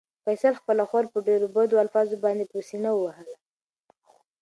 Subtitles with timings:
[0.25, 3.35] فیصل خپله خور په ډېرو بدو الفاظو باندې په سېنه ووهله.